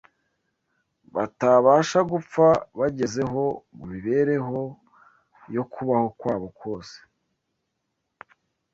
[1.15, 2.45] batabasha gupfa
[2.79, 3.41] bagezeho
[3.75, 4.59] mu mibereho
[5.55, 6.97] yo kubaho kwabo kose